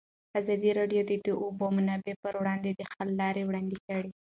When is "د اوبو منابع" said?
1.25-2.13